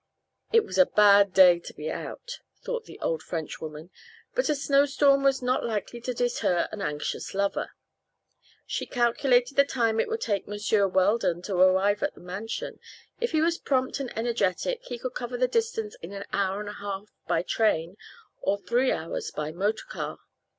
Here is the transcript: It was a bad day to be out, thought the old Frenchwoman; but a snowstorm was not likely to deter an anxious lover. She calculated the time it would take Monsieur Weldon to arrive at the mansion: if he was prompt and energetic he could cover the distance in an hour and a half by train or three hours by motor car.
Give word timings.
It 0.51 0.63
was 0.65 0.79
a 0.79 0.87
bad 0.87 1.31
day 1.31 1.59
to 1.59 1.73
be 1.75 1.91
out, 1.91 2.39
thought 2.63 2.85
the 2.85 2.99
old 3.01 3.21
Frenchwoman; 3.21 3.91
but 4.33 4.49
a 4.49 4.55
snowstorm 4.55 5.21
was 5.21 5.43
not 5.43 5.63
likely 5.63 6.01
to 6.01 6.15
deter 6.15 6.67
an 6.71 6.81
anxious 6.81 7.35
lover. 7.35 7.73
She 8.65 8.87
calculated 8.87 9.57
the 9.57 9.63
time 9.63 9.99
it 9.99 10.07
would 10.07 10.21
take 10.21 10.47
Monsieur 10.47 10.87
Weldon 10.87 11.43
to 11.43 11.53
arrive 11.55 12.01
at 12.01 12.15
the 12.15 12.19
mansion: 12.19 12.79
if 13.19 13.31
he 13.31 13.41
was 13.43 13.59
prompt 13.59 13.99
and 13.99 14.11
energetic 14.17 14.81
he 14.85 14.97
could 14.97 15.13
cover 15.13 15.37
the 15.37 15.47
distance 15.47 15.95
in 16.01 16.13
an 16.13 16.25
hour 16.33 16.59
and 16.59 16.69
a 16.69 16.73
half 16.73 17.11
by 17.27 17.43
train 17.43 17.95
or 18.41 18.57
three 18.57 18.91
hours 18.91 19.29
by 19.29 19.51
motor 19.51 19.85
car. 19.87 20.17